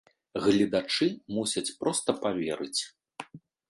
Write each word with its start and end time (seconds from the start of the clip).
Гледачы 0.45 1.07
мусяць 1.35 1.65
проста 1.85 2.19
паверыць. 2.27 2.77